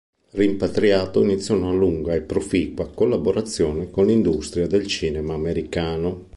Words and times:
Rimpatriato, 0.31 1.21
iniziò 1.21 1.55
una 1.55 1.69
lunga 1.69 2.15
e 2.15 2.23
proficua 2.23 2.89
collaborazione 2.89 3.91
con 3.91 4.07
l'industria 4.07 4.65
del 4.65 4.87
cinema 4.87 5.35
americano. 5.35 6.29